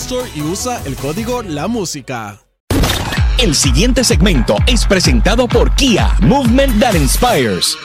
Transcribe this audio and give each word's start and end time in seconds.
Store 0.00 0.30
y 0.34 0.42
usa 0.42 0.80
el 0.84 0.94
código 0.94 1.42
La 1.42 1.66
Música. 1.66 2.40
El 3.38 3.54
siguiente 3.54 4.04
segmento 4.04 4.56
es 4.66 4.86
presentado 4.86 5.48
por 5.48 5.74
Kia, 5.74 6.16
Movement 6.20 6.80
That 6.80 6.94
Inspires. 6.94 7.76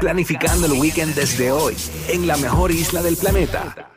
Planificando 0.00 0.66
el 0.66 0.72
weekend 0.72 1.14
desde 1.14 1.52
hoy, 1.52 1.76
en 2.08 2.26
la 2.26 2.38
mejor 2.38 2.70
isla 2.70 3.02
del 3.02 3.16
planeta. 3.16 3.92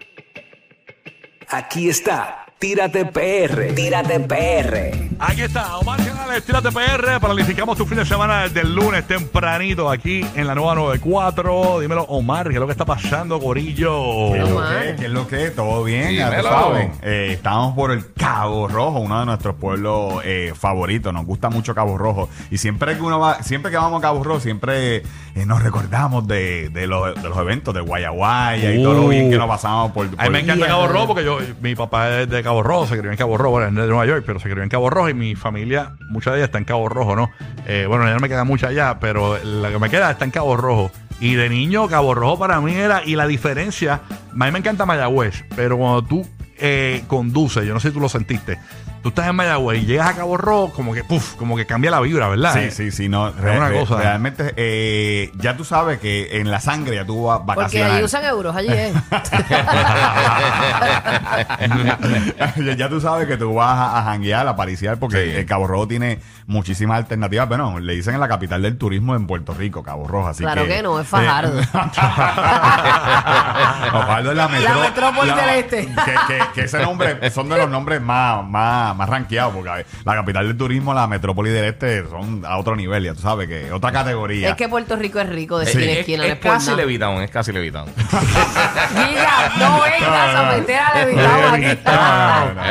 Aquí 1.48 1.88
está, 1.88 2.43
Tírate 2.68 3.04
PR, 3.04 3.74
Tírate 3.76 4.22
PR. 4.22 4.94
Aquí 5.20 5.42
está, 5.42 5.78
Omar 5.80 6.00
Canales, 6.02 6.46
Tírate 6.46 6.70
PR. 6.72 7.20
Planificamos 7.20 7.78
tu 7.78 7.86
fin 7.86 7.98
de 7.98 8.06
semana 8.06 8.44
desde 8.44 8.62
el 8.62 8.74
lunes 8.74 9.06
tempranito 9.06 9.90
aquí 9.90 10.26
en 10.34 10.48
la 10.48 10.56
nueva 10.56 10.74
94. 10.76 11.82
Dímelo, 11.82 12.04
Omar, 12.04 12.48
¿qué 12.48 12.54
es 12.54 12.60
lo 12.62 12.66
que 12.66 12.72
está 12.72 12.86
pasando, 12.86 13.38
Gorillo? 13.38 14.32
¿Qué 14.32 14.40
es 14.40 14.50
lo 14.50 14.62
que? 14.62 14.96
¿Qué 14.98 15.06
es 15.08 15.12
lo 15.12 15.28
que? 15.28 15.52
¿Todo 15.52 15.84
bien? 15.84 16.16
Ya 16.16 16.30
Dímelo. 16.30 16.50
sabes. 16.50 16.88
Eh, 17.02 17.32
estamos 17.34 17.76
por 17.76 17.92
el 17.92 18.14
Cabo 18.14 18.70
Rojo, 18.70 19.00
uno 19.00 19.20
de 19.20 19.26
nuestros 19.26 19.56
pueblos 19.56 20.22
eh, 20.24 20.54
favoritos. 20.56 21.14
Nos 21.14 21.26
gusta 21.26 21.50
mucho 21.50 21.76
Cabo 21.76 21.98
Rojo. 21.98 22.30
Y 22.50 22.60
siempre 22.60 22.96
que 22.96 23.02
uno 23.02 23.20
va, 23.20 23.44
siempre 23.44 23.72
que 23.72 23.78
vamos 23.78 24.00
a 24.00 24.02
Cabo 24.02 24.24
Rojo, 24.24 24.40
siempre 24.40 24.98
eh, 24.98 25.46
nos 25.46 25.62
recordamos 25.62 26.26
de, 26.30 26.70
de 26.70 26.88
los, 26.88 27.14
de 27.22 27.28
los 27.28 27.38
eventos 27.40 27.74
de 27.74 27.82
Guayaguaya 27.82 28.74
y 28.74 28.82
todo 28.82 28.94
lo 29.02 29.08
bien 29.10 29.30
que 29.30 29.38
nos 29.38 29.50
pasamos 29.50 29.92
por, 29.92 30.06
A 30.06 30.10
mí 30.10 30.16
por- 30.16 30.32
me 30.32 30.40
encanta 30.40 30.66
Cabo 30.66 30.88
Rojo 30.88 31.08
porque 31.08 31.26
yo, 31.26 31.40
mi 31.62 31.76
papá 31.76 32.22
es 32.22 32.30
de 32.30 32.42
Cabo 32.42 32.53
Rojo, 32.62 32.86
se 32.86 32.98
crió 32.98 33.10
en 33.10 33.18
Cabo 33.18 33.38
Rojo, 33.38 33.52
bueno, 33.52 33.68
es 33.68 33.74
de 33.74 33.88
Nueva 33.88 34.06
York, 34.06 34.24
pero 34.26 34.40
se 34.40 34.50
crió 34.50 34.62
en 34.62 34.70
Cabo 34.70 34.90
Rojo 34.90 35.10
y 35.10 35.14
mi 35.14 35.36
familia, 35.36 35.94
mucha 36.10 36.32
de 36.32 36.38
ella 36.38 36.46
está 36.46 36.58
en 36.58 36.66
Cabo 36.66 36.90
Rojo, 36.90 37.16
¿no? 37.16 37.32
Eh, 37.66 37.86
bueno, 37.88 38.06
ya 38.06 38.14
no 38.14 38.20
me 38.20 38.30
queda 38.30 38.44
mucha 38.44 38.68
allá, 38.68 39.00
pero 39.00 39.38
la 39.44 39.72
que 39.72 39.80
me 39.80 39.90
queda 39.90 40.12
está 40.12 40.26
en 40.26 40.32
Cabo 40.32 40.58
Rojo. 40.58 40.92
Y 41.20 41.36
de 41.36 41.50
niño, 41.50 41.88
Cabo 41.88 42.14
Rojo 42.14 42.38
para 42.38 42.60
mí 42.60 42.76
era, 42.76 43.04
y 43.06 43.16
la 43.16 43.26
diferencia, 43.26 44.02
a 44.12 44.46
mí 44.46 44.52
me 44.52 44.60
encanta 44.60 44.86
Mayagüez, 44.86 45.46
pero 45.56 45.78
cuando 45.78 46.04
tú 46.04 46.28
eh, 46.58 47.04
conduces, 47.08 47.66
yo 47.66 47.74
no 47.74 47.80
sé 47.80 47.90
si 47.90 47.94
tú 47.94 48.00
lo 48.00 48.10
sentiste, 48.10 48.60
tú 49.04 49.10
estás 49.10 49.28
en 49.28 49.36
Mayagüez 49.36 49.84
y 49.84 49.86
llegas 49.86 50.10
a 50.10 50.16
Cabo 50.16 50.38
Rojo, 50.38 50.72
como 50.74 50.94
que, 50.94 51.04
puf, 51.04 51.36
como 51.36 51.56
que 51.58 51.66
cambia 51.66 51.92
la 51.92 52.00
vibra, 52.00 52.30
¿verdad? 52.30 52.54
Sí, 52.56 52.72
sí, 52.72 52.90
sí, 52.92 53.10
no. 53.10 53.32
re- 53.32 53.58
una 53.58 53.68
re- 53.70 53.80
cosa. 53.82 53.98
Realmente, 53.98 54.54
eh, 54.56 55.30
ya 55.36 55.56
tú 55.58 55.66
sabes 55.66 56.00
que 56.00 56.40
en 56.40 56.50
la 56.50 56.60
sangre 56.62 56.96
ya 56.96 57.06
tú 57.06 57.26
vas 57.26 57.40
Porque 57.40 57.56
vacacionar. 57.60 57.92
allí 57.92 58.04
usan 58.04 58.24
euros, 58.26 58.56
allí 58.56 58.70
es. 58.72 58.94
ya, 62.66 62.76
ya 62.76 62.90
tú 62.90 63.00
sabes 63.02 63.28
que 63.28 63.38
tú 63.38 63.54
vas 63.54 63.78
a, 63.78 64.00
a 64.00 64.04
janguear, 64.04 64.48
a 64.48 64.56
pariciar, 64.56 64.98
porque 64.98 65.40
el 65.40 65.46
Cabo 65.46 65.68
Rojo 65.68 65.88
tiene 65.88 66.20
muchísimas 66.48 66.98
alternativas. 66.98 67.48
Bueno, 67.48 67.80
le 67.80 67.94
dicen 67.94 68.14
en 68.16 68.20
la 68.22 68.28
capital 68.28 68.62
del 68.62 68.78
turismo 68.78 69.16
en 69.16 69.28
Puerto 69.28 69.54
Rico, 69.54 69.84
Cabo 69.84 70.08
Rojo. 70.08 70.30
Así 70.30 70.44
Claro 70.44 70.66
que 70.66 70.82
no, 70.82 71.00
es 71.00 71.08
Fajardo. 71.08 71.60
Eh, 71.60 71.64
Fajardo 73.92 74.32
es 74.32 74.38
la, 74.38 74.48
metro- 74.48 75.36
del 75.36 75.50
este. 75.50 75.88
Que, 75.88 76.16
que- 76.28 76.44
que 76.54 76.62
ese 76.62 76.82
nombre 76.82 77.30
son 77.32 77.50
de 77.50 77.58
los 77.58 77.70
nombres 77.70 78.02
más, 78.02 78.44
más, 78.46 78.93
más 78.96 79.10
rankeados, 79.10 79.54
porque 79.54 79.70
a 79.70 79.76
ver, 79.76 79.86
la 80.06 80.16
capital 80.16 80.48
del 80.48 80.58
turismo, 80.58 80.94
la 80.94 81.08
metrópoli 81.08 81.52
del 81.52 81.66
este, 81.66 82.08
son 82.10 82.44
a 82.46 82.58
otro 82.58 82.76
nivel, 82.76 83.04
ya 83.04 83.14
tú 83.14 83.22
sabes, 83.22 83.48
que 83.48 83.72
otra 83.72 83.92
categoría. 83.92 84.50
Es 84.50 84.56
que 84.56 84.68
Puerto 84.70 84.96
Rico 84.96 85.20
es 85.20 85.30
rico 85.30 85.58
de 85.60 85.66
Es, 85.66 85.70
esquina 85.72 85.92
a 85.92 85.94
es- 85.94 86.00
esquina. 86.00 86.24
es 86.26 86.30
no 86.30 86.34
es 86.36 86.40
casi 86.40 86.66
nada. 86.72 86.78
Levitown, 86.78 87.22
es 87.24 87.32
casi 87.32 87.52
Levitown. 87.52 87.90
Mira, 88.94 89.52
no 89.58 89.82
vengas 89.82 90.36
a 90.36 90.44
meter 90.58 90.80
a 90.80 90.96
Levitown 90.96 91.54
aquí. 91.54 91.80
No. 91.86 92.64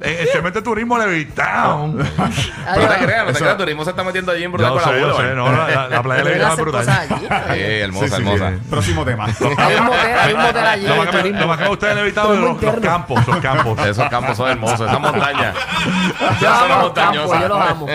Que 0.00 0.22
eh, 0.22 0.26
cemento 0.32 0.60
de 0.60 0.64
turismo 0.64 0.98
Levitown. 0.98 1.98
No 2.64 2.88
te 2.88 2.96
creas, 3.04 3.26
no 3.26 3.32
te 3.32 3.38
creas, 3.38 3.52
el 3.52 3.56
turismo 3.58 3.84
se 3.84 3.90
está 3.90 4.02
metiendo 4.04 4.32
allí 4.32 4.42
en 4.44 4.52
brutal 4.52 4.72
con 4.72 4.80
la 4.80 4.86
sé, 5.16 5.34
no, 5.34 5.52
la, 5.52 5.68
la- 5.68 5.88
la 5.88 6.02
playa 6.02 6.22
de 6.24 6.30
Levitown 6.30 6.52
es 6.52 6.58
brutal. 6.58 6.88
hermosa, 6.88 8.06
Sí, 8.06 8.14
sí, 8.14 8.22
hermosa. 8.28 8.50
sí. 8.50 8.56
Próximo 8.70 9.04
tema. 9.04 9.26
Hay 9.26 9.74
un 9.76 9.84
motel, 9.84 10.18
hay 10.18 10.32
un 10.34 10.40
motel 10.42 10.66
allí. 10.66 10.86
Lo 10.86 10.92
de 10.94 10.98
más 10.98 11.08
que 11.08 11.22
me- 11.32 11.46
más 11.46 11.68
gusta 11.68 11.86
de 11.88 11.94
Levitown 11.96 12.40
los, 12.40 12.58
campos, 12.80 13.26
los 13.26 13.36
campos. 13.38 13.86
Esos 13.86 14.08
campos 14.08 14.36
son 14.36 14.50
hermosos, 14.50 14.83
esa 14.86 14.98
montaña. 14.98 15.52
Yo 16.40 16.48
Esa 16.48 16.58
zona 16.60 16.74
amo 16.74 16.84
los 16.84 16.92
campos, 16.92 17.16
montañosa. 17.26 17.40
yo 17.40 17.48
los 17.48 17.60
amo. 17.70 17.86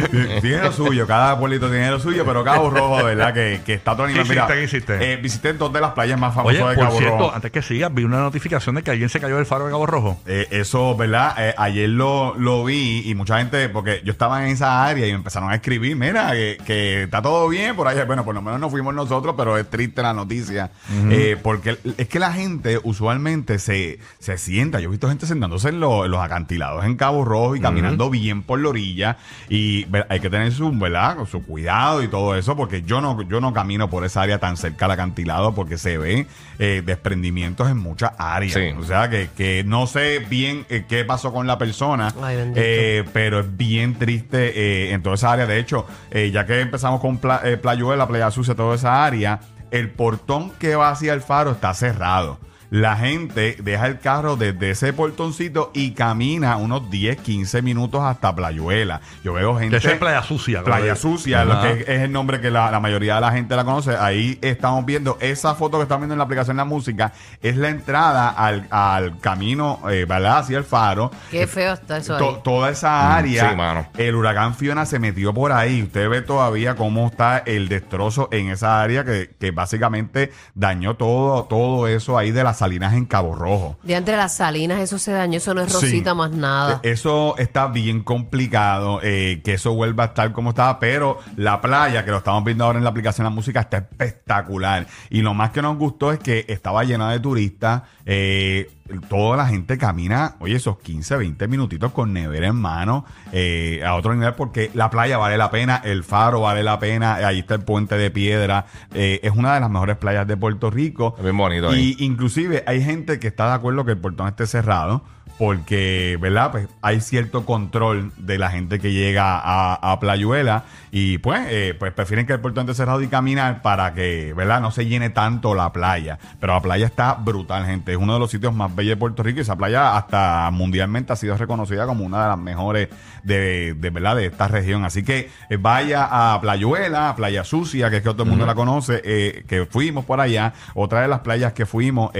tiene 0.40 0.62
lo 0.62 0.72
suyo, 0.72 1.06
cada 1.06 1.38
pueblito 1.38 1.68
tiene 1.68 1.90
lo 1.90 1.98
suyo, 2.00 2.24
pero 2.24 2.44
Cabo 2.44 2.70
Rojo, 2.70 3.04
verdad, 3.04 3.32
que, 3.34 3.60
que 3.64 3.74
está 3.74 3.92
a 3.92 3.94
otro 3.94 4.06
nivel. 4.06 4.22
¿Qué 4.24 4.28
Mira? 4.30 4.46
¿Qué 4.46 4.64
hiciste? 4.64 5.12
eh, 5.12 5.16
visité 5.16 5.52
dos 5.52 5.72
de 5.72 5.80
las 5.80 5.92
playas 5.92 6.18
más 6.18 6.36
Oye, 6.38 6.58
famosas 6.58 6.68
de 6.70 6.74
por 6.76 6.84
Cabo 6.84 6.98
cierto, 6.98 7.18
Rojo. 7.18 7.32
antes 7.34 7.50
que 7.52 7.62
sigas, 7.62 7.92
vi 7.94 8.04
una 8.04 8.18
notificación 8.20 8.74
de 8.76 8.82
que 8.82 8.90
alguien 8.90 9.08
se 9.08 9.20
cayó 9.20 9.36
del 9.36 9.46
faro 9.46 9.64
de 9.66 9.70
Cabo 9.72 9.86
Rojo. 9.86 10.20
Eh, 10.26 10.46
eso, 10.50 10.96
¿verdad? 10.96 11.34
Eh, 11.38 11.54
ayer 11.56 11.88
lo, 11.88 12.34
lo 12.38 12.64
vi 12.64 13.02
y 13.06 13.14
mucha 13.14 13.38
gente, 13.38 13.68
porque 13.68 14.00
yo 14.04 14.12
estaba 14.12 14.44
en 14.44 14.52
esa 14.52 14.84
área 14.84 15.06
y 15.06 15.10
me 15.10 15.16
empezaron 15.16 15.50
a 15.50 15.54
escribir, 15.54 15.96
mira, 15.96 16.32
que, 16.32 16.58
que 16.66 17.02
está 17.04 17.22
todo 17.22 17.48
bien 17.48 17.74
por 17.76 17.88
ahí. 17.88 17.96
Bueno, 18.06 18.24
por 18.24 18.34
lo 18.34 18.42
menos 18.42 18.60
no 18.60 18.70
fuimos 18.70 18.94
nosotros, 18.94 19.34
pero 19.36 19.56
es 19.58 19.68
triste 19.68 20.02
la 20.02 20.12
noticia. 20.12 20.70
Eh, 21.10 21.36
porque 21.42 21.78
es 21.98 22.08
que 22.08 22.18
la 22.18 22.32
gente 22.32 22.78
usualmente 22.82 23.58
se, 23.58 23.98
se 24.18 24.38
sienta. 24.38 24.80
Yo 24.80 24.88
he 24.88 24.90
visto 24.90 25.08
gente 25.08 25.26
sentándose 25.26 25.68
en, 25.70 25.80
los- 25.80 26.04
en 26.04 26.10
los 26.10 26.20
acantilados 26.20 26.84
en 26.84 26.96
Cabo 26.96 27.24
Rojo 27.24 27.56
y 27.56 27.60
caminando 27.60 28.10
bien 28.10 28.42
por 28.42 28.60
la 28.60 28.68
orilla. 28.68 29.16
Y 29.48 29.84
hay 30.08 30.20
que 30.20 30.30
tener 30.30 30.52
su, 30.52 30.70
¿verdad? 30.72 31.16
Su 31.30 31.42
cuidado 31.42 32.02
y 32.02 32.08
todo 32.08 32.36
eso, 32.36 32.56
porque 32.56 32.82
yo 32.82 33.00
no, 33.00 33.20
yo 33.22 33.40
no 33.40 33.52
camino 33.52 33.88
por 33.90 34.04
esa 34.04 34.22
área 34.22 34.38
tan 34.38 34.56
cerca 34.56 34.86
al 34.86 34.92
acantilado 34.92 35.54
porque 35.54 35.78
se 35.78 35.98
ven 35.98 36.26
eh, 36.58 36.82
desprendimientos 36.84 37.70
en 37.70 37.76
muchas 37.78 38.12
áreas. 38.18 38.54
Sí. 38.54 38.70
O 38.78 38.82
sea, 38.84 39.08
que, 39.10 39.28
que 39.36 39.64
no 39.64 39.86
sé 39.86 40.18
bien 40.20 40.66
eh, 40.68 40.84
qué 40.88 41.04
pasó 41.04 41.32
con 41.32 41.46
la 41.46 41.58
persona, 41.58 42.12
Ay, 42.22 42.52
eh, 42.54 43.04
pero 43.12 43.40
es 43.40 43.56
bien 43.56 43.94
triste 43.98 44.52
eh, 44.88 44.92
en 44.92 45.02
toda 45.02 45.14
esa 45.16 45.32
área. 45.32 45.46
De 45.46 45.58
hecho, 45.58 45.86
eh, 46.10 46.30
ya 46.32 46.46
que 46.46 46.60
empezamos 46.60 47.00
con 47.00 47.18
Pla- 47.18 47.40
eh, 47.44 47.56
Playuela, 47.56 48.06
Playa 48.08 48.30
Sucia, 48.30 48.54
toda 48.54 48.74
esa 48.74 49.04
área, 49.04 49.40
el 49.70 49.90
portón 49.90 50.50
que 50.58 50.76
va 50.76 50.90
hacia 50.90 51.12
el 51.12 51.20
faro 51.20 51.50
está 51.52 51.74
cerrado. 51.74 52.38
La 52.70 52.96
gente 52.96 53.56
deja 53.62 53.86
el 53.86 53.98
carro 54.00 54.36
desde 54.36 54.70
ese 54.70 54.92
portoncito 54.92 55.70
y 55.74 55.92
camina 55.92 56.56
unos 56.56 56.90
10, 56.90 57.18
15 57.18 57.62
minutos 57.62 58.02
hasta 58.02 58.34
Playuela. 58.34 59.00
Yo 59.22 59.34
veo 59.34 59.56
gente... 59.58 59.76
esa 59.76 59.92
es 59.92 59.98
Playa 59.98 60.22
Sucia. 60.22 60.64
Playa. 60.64 60.96
Sucia, 60.96 61.44
lo 61.44 61.60
que 61.62 61.80
es 61.82 61.88
el 62.02 62.12
nombre 62.12 62.40
que 62.40 62.50
la, 62.50 62.70
la 62.70 62.80
mayoría 62.80 63.16
de 63.16 63.20
la 63.20 63.32
gente 63.32 63.54
la 63.56 63.64
conoce. 63.64 63.96
Ahí 63.96 64.38
estamos 64.42 64.84
viendo 64.84 65.16
esa 65.20 65.54
foto 65.54 65.76
que 65.78 65.84
están 65.84 66.00
viendo 66.00 66.14
en 66.14 66.18
la 66.18 66.24
aplicación 66.24 66.56
de 66.56 66.60
la 66.60 66.64
música. 66.64 67.12
Es 67.40 67.56
la 67.56 67.68
entrada 67.68 68.30
al, 68.30 68.66
al 68.70 69.18
camino, 69.20 69.80
eh, 69.90 70.04
¿verdad? 70.08 70.38
Hacia 70.38 70.58
el 70.58 70.64
faro. 70.64 71.10
Qué 71.30 71.46
feo 71.46 71.74
está 71.74 71.98
eso 71.98 72.16
To- 72.16 72.36
toda 72.38 72.70
esa 72.70 73.16
área, 73.16 73.50
sí, 73.50 73.56
mano. 73.56 73.86
el 73.96 74.14
huracán 74.14 74.54
Fiona 74.54 74.86
se 74.86 74.98
metió 74.98 75.32
por 75.32 75.52
ahí. 75.52 75.82
Usted 75.82 76.08
ve 76.08 76.22
todavía 76.22 76.74
cómo 76.74 77.06
está 77.06 77.38
el 77.38 77.68
destrozo 77.68 78.28
en 78.32 78.50
esa 78.50 78.82
área 78.82 79.04
que, 79.04 79.30
que 79.38 79.50
básicamente 79.50 80.32
dañó 80.54 80.96
todo, 80.96 81.44
todo 81.44 81.86
eso 81.88 82.18
ahí 82.18 82.30
de 82.30 82.42
las 82.56 82.60
salinas 82.60 82.94
en 82.94 83.04
Cabo 83.04 83.34
Rojo. 83.34 83.76
De 83.82 83.94
entre 83.94 84.16
las 84.16 84.34
salinas, 84.34 84.80
eso 84.80 84.98
se 84.98 85.12
dañó, 85.12 85.36
eso 85.36 85.52
no 85.52 85.60
es 85.60 85.68
Sí. 85.72 85.74
rosita 85.74 86.14
más 86.14 86.30
nada. 86.30 86.80
Eh, 86.82 86.92
Eso 86.92 87.36
está 87.36 87.66
bien 87.66 88.02
complicado, 88.02 89.00
eh, 89.02 89.42
que 89.44 89.54
eso 89.54 89.74
vuelva 89.74 90.04
a 90.04 90.06
estar 90.06 90.32
como 90.32 90.50
estaba, 90.50 90.78
pero 90.80 91.18
la 91.36 91.60
playa, 91.60 92.04
que 92.04 92.10
lo 92.10 92.18
estamos 92.18 92.42
viendo 92.44 92.64
ahora 92.64 92.78
en 92.78 92.84
la 92.84 92.90
aplicación 92.90 93.24
de 93.24 93.30
la 93.30 93.34
música, 93.34 93.60
está 93.60 93.76
espectacular. 93.78 94.86
Y 95.10 95.20
lo 95.20 95.34
más 95.34 95.50
que 95.50 95.60
nos 95.60 95.76
gustó 95.76 96.12
es 96.12 96.18
que 96.18 96.46
estaba 96.48 96.82
llena 96.84 97.10
de 97.12 97.20
turistas. 97.20 97.82
eh, 98.06 98.70
toda 99.08 99.36
la 99.36 99.46
gente 99.46 99.78
camina, 99.78 100.36
oye, 100.40 100.56
esos 100.56 100.78
15, 100.78 101.16
20 101.16 101.48
minutitos 101.48 101.92
con 101.92 102.12
nevera 102.12 102.48
en 102.48 102.56
mano 102.56 103.04
eh, 103.32 103.82
a 103.84 103.94
otro 103.94 104.14
nivel 104.14 104.34
porque 104.34 104.70
la 104.74 104.90
playa 104.90 105.18
vale 105.18 105.36
la 105.38 105.50
pena, 105.50 105.80
el 105.84 106.04
faro 106.04 106.40
vale 106.40 106.62
la 106.62 106.78
pena, 106.78 107.14
ahí 107.16 107.40
está 107.40 107.54
el 107.54 107.62
puente 107.62 107.96
de 107.96 108.10
piedra, 108.10 108.66
eh, 108.94 109.20
es 109.22 109.32
una 109.32 109.54
de 109.54 109.60
las 109.60 109.70
mejores 109.70 109.96
playas 109.96 110.26
de 110.26 110.36
Puerto 110.36 110.70
Rico. 110.70 111.14
Es 111.16 111.24
bien 111.24 111.36
bonito 111.36 111.70
ahí. 111.70 111.96
Y 111.98 112.04
inclusive 112.04 112.64
hay 112.66 112.82
gente 112.82 113.18
que 113.18 113.28
está 113.28 113.48
de 113.48 113.54
acuerdo 113.54 113.84
que 113.84 113.92
el 113.92 113.98
portón 113.98 114.28
esté 114.28 114.46
cerrado 114.46 115.02
porque, 115.38 116.18
¿verdad? 116.20 116.50
Pues 116.50 116.68
hay 116.80 117.00
cierto 117.00 117.44
control 117.44 118.12
de 118.16 118.38
la 118.38 118.50
gente 118.50 118.78
que 118.78 118.92
llega 118.92 119.38
a, 119.38 119.74
a 119.74 120.00
Playuela 120.00 120.64
y 120.90 121.18
pues, 121.18 121.46
eh, 121.50 121.74
pues 121.78 121.92
prefieren 121.92 122.26
que 122.26 122.32
el 122.32 122.40
portón 122.40 122.62
esté 122.62 122.74
cerrado 122.74 123.02
y 123.02 123.08
caminar 123.08 123.60
para 123.60 123.92
que, 123.92 124.32
¿verdad? 124.34 124.62
No 124.62 124.70
se 124.70 124.86
llene 124.86 125.10
tanto 125.10 125.54
la 125.54 125.70
playa. 125.72 126.18
Pero 126.40 126.54
la 126.54 126.62
playa 126.62 126.86
está 126.86 127.12
brutal, 127.14 127.66
gente. 127.66 127.92
Es 127.92 127.98
uno 127.98 128.14
de 128.14 128.18
los 128.18 128.30
sitios 128.30 128.54
más 128.54 128.74
bellos 128.74 128.92
de 128.92 128.96
Puerto 128.96 129.22
Rico 129.22 129.38
y 129.38 129.42
esa 129.42 129.56
playa 129.56 129.96
hasta 129.96 130.50
mundialmente 130.52 131.12
ha 131.12 131.16
sido 131.16 131.36
reconocida 131.36 131.86
como 131.86 132.04
una 132.04 132.22
de 132.22 132.28
las 132.28 132.38
mejores 132.38 132.88
de, 133.24 133.74
de 133.74 133.90
¿verdad? 133.90 134.16
De 134.16 134.26
esta 134.26 134.48
región. 134.48 134.86
Así 134.86 135.02
que 135.02 135.28
eh, 135.50 135.58
vaya 135.58 136.08
a 136.10 136.40
Playuela, 136.40 137.10
a 137.10 137.16
Playa 137.16 137.44
Sucia, 137.44 137.90
que 137.90 137.98
es 137.98 138.02
que 138.02 138.08
todo 138.10 138.22
el 138.22 138.30
mundo 138.30 138.46
la 138.46 138.54
conoce, 138.54 139.02
eh, 139.04 139.44
que 139.46 139.66
fuimos 139.66 140.06
por 140.06 140.20
allá. 140.20 140.54
Otra 140.74 141.02
de 141.02 141.08
las 141.08 141.20
playas 141.20 141.52
que 141.52 141.66
fuimos, 141.66 142.12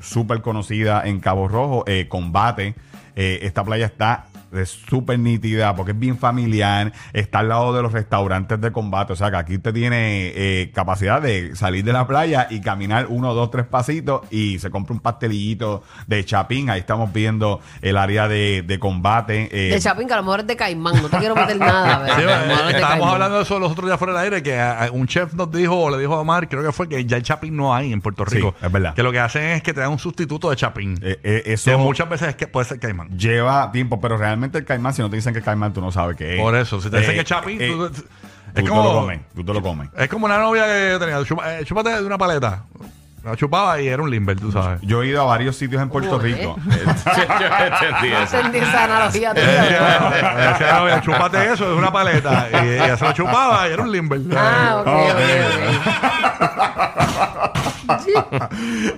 súper 0.00 0.42
conocida 0.42 1.02
en 1.06 1.20
Cabo 1.20 1.48
Rojo, 1.48 1.84
eh, 1.86 2.08
Eh, 2.60 3.40
esta 3.42 3.64
playa 3.64 3.86
está 3.86 4.27
de 4.50 4.64
súper 4.66 5.18
nítida 5.18 5.74
porque 5.76 5.92
es 5.92 5.98
bien 5.98 6.18
familiar, 6.18 6.92
está 7.12 7.40
al 7.40 7.48
lado 7.48 7.74
de 7.74 7.82
los 7.82 7.92
restaurantes 7.92 8.60
de 8.60 8.72
combate, 8.72 9.12
o 9.12 9.16
sea 9.16 9.30
que 9.30 9.36
aquí 9.36 9.56
usted 9.56 9.72
tiene 9.74 10.32
eh, 10.34 10.70
capacidad 10.74 11.20
de 11.20 11.54
salir 11.56 11.84
de 11.84 11.92
la 11.92 12.06
playa 12.06 12.46
y 12.50 12.60
caminar 12.60 13.06
uno, 13.08 13.34
dos, 13.34 13.50
tres 13.50 13.66
pasitos 13.66 14.22
y 14.30 14.58
se 14.58 14.70
compra 14.70 14.94
un 14.94 15.00
pastelillito 15.00 15.82
de 16.06 16.24
chapín, 16.24 16.70
ahí 16.70 16.80
estamos 16.80 17.12
viendo 17.12 17.60
el 17.82 17.96
área 17.96 18.28
de, 18.28 18.62
de 18.66 18.78
combate. 18.78 19.48
eh, 19.52 19.72
De 19.74 19.80
Chapín, 19.80 20.06
que 20.08 20.14
a 20.14 20.16
lo 20.16 20.22
mejor 20.22 20.40
es 20.40 20.46
de 20.46 20.56
Caimán, 20.56 21.02
no 21.02 21.08
te 21.08 21.18
quiero 21.18 21.34
meter 21.34 21.58
nada. 21.58 21.98
¿verdad? 22.02 22.16
Sí, 22.16 22.22
es 22.22 22.26
de 22.28 22.72
estábamos 22.72 22.80
Caimán. 22.88 23.08
hablando 23.14 23.36
de 23.36 23.42
eso 23.42 23.58
los 23.58 23.72
otros 23.72 23.86
días 23.86 23.98
fuera 23.98 24.14
del 24.14 24.22
aire, 24.24 24.42
que 24.42 24.58
a- 24.58 24.84
a 24.86 24.90
un 24.90 25.06
chef 25.06 25.34
nos 25.34 25.50
dijo, 25.50 25.76
o 25.78 25.90
le 25.90 25.98
dijo 25.98 26.14
a 26.14 26.20
Omar, 26.20 26.48
creo 26.48 26.62
que 26.62 26.72
fue 26.72 26.88
que 26.88 27.04
ya 27.04 27.16
el 27.16 27.22
chapín 27.22 27.56
no 27.56 27.74
hay 27.74 27.92
en 27.92 28.00
Puerto 28.00 28.24
Sí, 28.28 28.36
Rico. 28.36 28.54
es 28.62 28.72
verdad. 28.72 28.94
Que 28.94 29.02
lo 29.02 29.12
que 29.12 29.18
hacen 29.20 29.42
es 29.44 29.62
que 29.62 29.72
te 29.74 29.80
dan 29.80 29.90
un 29.90 29.98
sustituto 29.98 30.50
de 30.50 30.56
chapín. 30.56 30.98
eh, 31.02 31.18
eh, 31.22 31.42
que 31.44 31.52
eso 31.54 31.78
muchas 31.78 32.08
veces 32.08 32.28
es 32.28 32.36
que 32.36 32.46
puede 32.46 32.66
ser 32.66 32.78
caimán. 32.78 33.08
lleva 33.16 33.70
tiempo, 33.72 34.00
pero 34.00 34.16
realmente 34.16 34.37
el 34.44 34.64
caimán, 34.64 34.94
si 34.94 35.02
no 35.02 35.10
te 35.10 35.16
dicen 35.16 35.34
que 35.34 35.42
caimán, 35.42 35.72
tú 35.72 35.80
no 35.80 35.90
sabes 35.92 36.16
qué 36.16 36.36
es. 36.36 36.40
Por 36.40 36.54
eso, 36.56 36.80
si 36.80 36.88
te 36.90 36.98
dicen 36.98 37.12
Eh, 37.12 37.14
que 37.16 37.20
es 37.20 37.26
chapín, 37.26 37.60
eh, 37.60 37.68
tú- 37.70 37.90
tú 37.90 38.02
es 38.48 38.54
te 38.54 38.62
lo 38.62 38.68
como, 38.68 38.92
comes, 38.92 39.20
tú 39.34 39.44
te 39.44 39.52
lo 39.54 39.62
comes. 39.62 39.88
es 39.96 40.08
como 40.08 40.26
una 40.26 40.38
novia 40.38 40.64
que 40.66 40.88
yo 40.92 40.98
tenía. 40.98 41.18
chupa- 41.22 41.58
eh, 41.60 41.64
chúpate 41.64 41.90
de 41.90 42.04
una 42.04 42.16
paleta. 42.18 42.62
La 43.24 43.34
chupaba 43.36 43.80
y 43.80 43.88
era 43.88 44.00
un 44.02 44.10
limber, 44.10 44.38
tú 44.38 44.50
sabes. 44.52 44.80
Yo 44.80 45.02
he 45.02 45.08
ido 45.08 45.20
a 45.20 45.24
varios 45.24 45.56
sitios 45.56 45.82
en 45.82 45.88
Puerto 45.90 46.08
¿Cómo 46.12 46.22
Rico. 46.22 46.56
Yo 46.64 46.72
entendí 46.72 48.12
eso. 48.14 48.36
entendí 48.36 48.58
esa 48.58 48.84
analogía 48.84 49.32
Eh, 49.34 49.34
tuya. 49.34 50.60
La 50.60 50.78
novia, 50.78 51.00
chúpate 51.02 51.52
eso 51.52 51.68
de 51.68 51.74
una 51.74 51.92
paleta. 51.92 52.46
Y 52.52 52.56
ella 52.68 52.96
se 52.96 53.04
lo 53.04 53.12
chupaba 53.12 53.68
y 53.68 53.72
era 53.72 53.82
un 53.82 53.90
limber. 53.92 54.20
Ah, 54.36 54.76
ok, 54.80 54.86
Oh, 54.86 55.08
ok, 55.08 55.18
ok. 56.38 57.27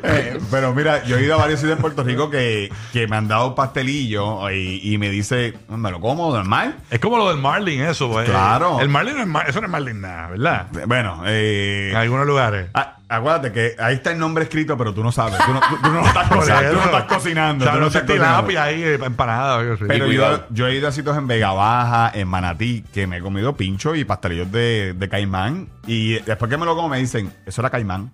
Eh, 0.03 0.39
pero 0.51 0.75
mira, 0.75 1.05
yo 1.05 1.17
he 1.17 1.23
ido 1.25 1.35
a 1.35 1.39
varios 1.39 1.61
sitios 1.61 1.77
en 1.77 1.83
Puerto 1.83 2.03
Rico 2.03 2.31
que, 2.31 2.73
que 2.93 3.07
me 3.07 3.17
han 3.17 3.29
dado 3.29 3.55
pastelillo 3.55 4.51
y, 4.51 4.81
y 4.83 4.99
me 4.99 5.11
dice, 5.11 5.55
¿me 5.69 5.91
lo 5.91 6.01
como 6.01 6.35
normal? 6.35 6.77
Es 6.91 6.99
como 7.01 7.17
lo 7.17 7.29
del 7.29 7.39
Marlin, 7.39 7.83
eso. 7.83 8.11
pues. 8.11 8.29
Claro. 8.29 8.81
El 8.81 8.89
Marlin 8.89 9.17
no 9.17 9.23
es, 9.23 9.29
mar- 9.29 9.49
eso 9.49 9.61
no 9.61 9.67
es 9.67 9.71
Marlin 9.73 10.01
nada, 10.01 10.29
¿verdad? 10.29 10.67
Bueno, 10.87 11.23
eh, 11.27 11.89
En 11.91 11.97
algunos 11.97 12.27
lugares. 12.27 12.69
ah, 12.75 12.97
acuérdate 13.09 13.53
que 13.53 13.75
ahí 13.83 13.95
está 13.97 14.11
el 14.13 14.19
nombre 14.19 14.45
escrito, 14.45 14.77
pero 14.77 14.93
tú 14.95 15.03
no 15.03 15.13
sabes. 15.13 15.39
Tú 15.45 15.53
no, 15.53 15.61
tú- 15.61 15.77
tú 15.83 15.91
no 15.91 16.01
estás, 16.07 16.29
Por 16.29 16.39
cocinando, 16.39 16.69
tú 16.71 16.75
no 16.77 16.81
eso. 16.81 16.91
estás 16.99 17.17
cocinando. 17.17 17.65
O 17.65 17.67
sea, 17.67 17.73
tú 17.75 17.79
no 17.81 17.85
no 17.87 17.91
sé 17.91 17.99
estás 17.99 18.11
cocinando. 18.17 18.47
tilapia 18.49 18.65
ahí, 18.65 18.83
eh, 18.83 18.99
empanada. 19.05 19.57
o 19.57 19.61
algo 19.61 19.75
así. 19.75 19.85
Pero 19.87 20.07
Y 20.07 20.15
yo, 20.15 20.23
cuidado. 20.25 20.47
yo 20.51 20.67
he 20.67 20.75
ido 20.75 20.89
a 20.89 20.93
sitios 20.93 21.17
en 21.17 21.27
Vega 21.27 21.53
Baja, 21.53 22.11
en 22.15 22.29
Manatí, 22.29 22.85
que 22.93 23.07
me 23.07 23.19
he 23.19 23.21
comido 23.21 23.55
pincho 23.57 23.95
y 23.95 24.05
pastelillos 24.05 24.51
de, 24.51 24.95
de 24.97 25.09
caimán. 25.09 25.69
Y 25.87 26.15
después 26.21 26.49
que 26.51 26.57
me 26.57 26.65
lo 26.67 26.75
como 26.75 26.89
me 26.89 26.99
dicen, 26.99 27.33
eso 27.47 27.61
era 27.63 27.71
caimán. 27.71 28.11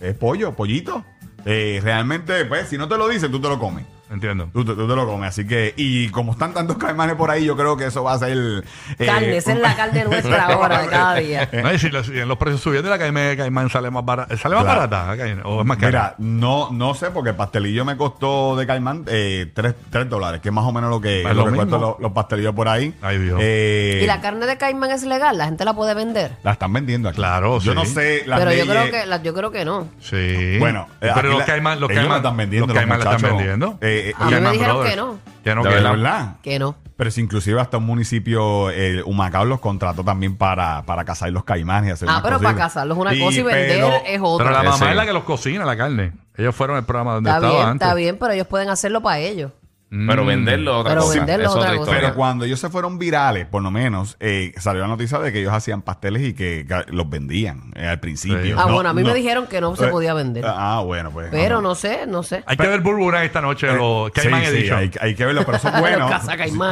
Es 0.00 0.14
pollo, 0.14 0.54
pollito. 0.54 1.04
Eh, 1.44 1.80
realmente, 1.82 2.44
pues, 2.44 2.68
si 2.68 2.76
no 2.78 2.88
te 2.88 2.96
lo 2.96 3.08
dicen, 3.08 3.30
tú 3.30 3.40
te 3.40 3.48
lo 3.48 3.58
comes. 3.58 3.84
Entiendo. 4.10 4.48
Tú, 4.52 4.64
te- 4.64 4.74
tú 4.74 4.88
te 4.88 4.96
lo 4.96 5.06
comes. 5.06 5.28
Así 5.28 5.46
que, 5.46 5.74
y 5.76 6.08
como 6.08 6.32
están 6.32 6.54
tantos 6.54 6.78
caimanes 6.78 7.16
por 7.16 7.30
ahí, 7.30 7.44
yo 7.44 7.56
creo 7.56 7.76
que 7.76 7.86
eso 7.86 8.02
va 8.02 8.14
a 8.14 8.18
ser. 8.18 8.64
eh, 8.98 9.06
Carne, 9.06 9.36
esa 9.36 9.52
es 9.52 9.58
la 9.60 9.76
carne 9.76 10.04
nuestra 10.04 10.46
ahora 10.46 10.82
de 10.82 10.88
cada 10.90 11.14
día. 11.16 11.48
No, 11.62 11.72
y 11.72 11.78
si, 11.78 11.90
los, 11.90 12.06
si 12.06 12.18
en 12.18 12.26
los 12.28 12.38
precios 12.38 12.60
subiendo, 12.62 12.88
la 12.88 12.98
caimán, 12.98 13.36
caimán 13.36 13.68
sale 13.70 13.90
más 13.90 14.04
barata. 14.04 14.36
¿Sale 14.36 14.54
más 14.54 14.64
Claro. 14.64 14.80
barata? 14.88 15.16
caimán? 15.16 15.42
¿O 15.46 15.60
es 15.60 15.66
más 15.66 15.76
cara? 15.78 15.88
Mira, 15.88 16.14
no, 16.40 16.70
no 16.70 16.94
sé, 16.94 17.10
porque 17.10 17.30
el 17.30 17.36
pastelillo 17.36 17.84
me 17.84 17.96
costó 17.96 18.56
de 18.56 18.66
caimán 18.66 19.04
eh, 19.08 19.50
3, 19.54 19.74
dólares, 20.08 20.40
que 20.40 20.48
es 20.48 20.54
más 20.54 20.64
o 20.64 20.72
menos 20.72 20.90
lo 20.90 21.00
que, 21.00 21.22
lo 21.22 21.34
lo 21.34 21.44
que 21.44 21.50
cuestan 21.56 21.66
mismo. 21.80 21.86
los, 21.92 22.00
los 22.00 22.12
pastelillos 22.12 22.54
por 22.54 22.68
ahí. 22.68 22.94
Ay, 23.02 23.18
Dios. 23.18 23.38
Eh, 23.42 24.00
¿Y 24.02 24.06
la 24.06 24.20
carne 24.20 24.46
de 24.46 24.56
caimán 24.56 24.90
es 24.90 25.02
legal? 25.04 25.36
¿La 25.36 25.44
gente 25.46 25.64
la 25.64 25.74
puede 25.74 25.94
vender? 25.94 26.32
la 26.42 26.52
están 26.52 26.72
vendiendo 26.72 27.08
aquí. 27.10 27.16
Claro, 27.16 27.58
Yo 27.60 27.72
sí. 27.72 27.76
no 27.76 27.84
sé. 27.84 28.22
las 28.26 28.38
Pero 28.38 28.52
yo 28.52 28.66
creo, 28.66 28.90
que, 28.90 29.06
la- 29.06 29.22
yo 29.22 29.34
creo 29.34 29.50
que 29.50 29.64
no. 29.64 29.88
Sí. 30.00 30.56
Bueno, 30.58 30.86
eh, 31.00 31.10
pero 31.14 31.28
los 31.30 31.40
la- 31.40 31.44
caimán, 31.44 31.78
los 31.80 31.88
caimán 31.88 32.08
la 32.08 32.16
están 32.16 32.36
vendiendo, 32.36 32.66
Los 32.68 32.74
los 32.74 32.80
caimán 32.82 32.98
la 33.04 33.14
están 33.16 33.36
vendiendo. 33.36 33.78
Eh, 33.98 34.10
eh, 34.10 34.14
A 34.18 34.24
mí 34.30 34.34
me 34.40 34.50
dijeron 34.52 34.76
Brothers. 34.76 34.90
que 34.94 34.96
no. 35.00 35.18
Que 35.44 35.54
no, 35.54 35.62
De 35.62 35.68
que 35.68 35.74
¿De 35.76 35.80
verdad. 35.82 35.90
verdad? 35.92 36.36
Que 36.42 36.58
no. 36.58 36.76
Pero 36.96 37.10
si 37.12 37.20
inclusive 37.20 37.60
hasta 37.60 37.76
un 37.76 37.86
municipio, 37.86 38.70
eh, 38.70 39.02
Humacao 39.04 39.44
los 39.44 39.60
contrató 39.60 40.02
también 40.02 40.36
para, 40.36 40.82
para 40.82 41.04
cazar 41.04 41.30
los 41.30 41.44
caimanes 41.44 41.90
y 41.90 41.92
hacer 41.92 42.08
Ah, 42.08 42.14
unas 42.14 42.22
pero 42.22 42.36
cositas. 42.36 42.52
para 42.54 42.64
cazarlos 42.66 42.96
es 42.98 43.00
una 43.02 43.14
Y- 43.14 43.20
cosa 43.20 43.38
y 43.38 43.42
vender 43.44 43.68
pero- 43.68 43.92
es 44.04 44.20
otra. 44.22 44.46
Pero 44.46 44.56
la 44.58 44.62
mamá 44.64 44.78
Sí. 44.78 44.84
es 44.90 44.96
la 44.96 45.06
que 45.06 45.12
los 45.12 45.22
cocina 45.22 45.64
la 45.64 45.76
carne. 45.76 46.12
Ellos 46.36 46.54
fueron 46.56 46.76
al 46.76 46.84
programa 46.84 47.14
donde 47.14 47.30
Está 47.30 47.38
estaba 47.38 47.54
bien, 47.54 47.68
antes. 47.68 47.86
está 47.86 47.94
bien, 47.94 48.16
pero 48.18 48.32
ellos 48.32 48.46
pueden 48.48 48.68
hacerlo 48.68 49.00
para 49.00 49.18
ellos. 49.20 49.52
Pero 49.90 50.24
venderlo 50.26 50.72
es 50.72 50.76
otra 50.80 50.90
Pero 50.92 51.02
cosa. 51.02 51.18
venderlo 51.18 51.44
es 51.44 51.50
es 51.50 51.56
otra 51.56 51.60
otra 51.68 51.78
cosa. 51.78 51.82
historia. 51.90 52.08
Pero 52.08 52.14
cuando 52.14 52.44
ellos 52.44 52.60
se 52.60 52.68
fueron 52.68 52.98
virales, 52.98 53.46
por 53.46 53.62
lo 53.62 53.70
menos, 53.70 54.16
eh, 54.20 54.52
salió 54.58 54.82
la 54.82 54.88
noticia 54.88 55.18
de 55.18 55.32
que 55.32 55.40
ellos 55.40 55.52
hacían 55.54 55.80
pasteles 55.80 56.22
y 56.22 56.34
que 56.34 56.66
los 56.88 57.08
vendían 57.08 57.72
eh, 57.74 57.86
al 57.86 57.98
principio. 57.98 58.42
Sí. 58.42 58.52
Ah, 58.54 58.64
No, 58.66 58.74
bueno, 58.74 58.90
a 58.90 58.92
mí 58.92 59.02
no. 59.02 59.08
me 59.08 59.14
dijeron 59.14 59.46
que 59.46 59.60
no 59.62 59.74
se 59.76 59.86
Eh, 59.86 59.88
podía 59.88 60.12
vender. 60.12 60.44
Ah, 60.46 60.82
bueno, 60.84 61.10
pues. 61.10 61.28
Pero 61.30 61.56
vamos. 61.56 61.70
no 61.70 61.74
sé, 61.74 62.06
no 62.06 62.22
sé. 62.22 62.42
Hay 62.46 62.56
que 62.58 62.66
ver 62.66 62.80
Burbura 62.80 63.24
esta 63.24 63.40
noche, 63.40 63.72
los 63.72 64.10
Caimán 64.10 64.42
Eh, 64.42 64.46
sí, 64.50 64.62
sí, 64.64 64.70
hay, 64.70 64.90
hay 65.00 65.14
que 65.14 65.24
verlo, 65.24 65.42
pero 65.46 65.58
son 65.58 65.72
buenos. 65.80 66.10